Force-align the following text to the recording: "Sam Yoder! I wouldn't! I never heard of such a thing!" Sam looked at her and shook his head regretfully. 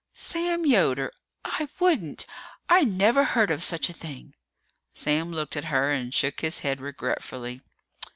"Sam 0.15 0.65
Yoder! 0.65 1.11
I 1.45 1.69
wouldn't! 1.79 2.25
I 2.67 2.81
never 2.83 3.23
heard 3.23 3.51
of 3.51 3.61
such 3.63 3.87
a 3.87 3.93
thing!" 3.93 4.33
Sam 4.95 5.31
looked 5.31 5.55
at 5.55 5.65
her 5.65 5.91
and 5.91 6.11
shook 6.11 6.39
his 6.41 6.61
head 6.61 6.81
regretfully. 6.81 7.61